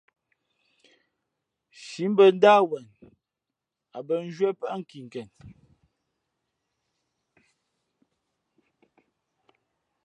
[1.73, 2.85] Nshi sǐʼ bᾱ ndáh wen,
[3.97, 5.29] a bᾱ nzhwié pάʼ nkinken.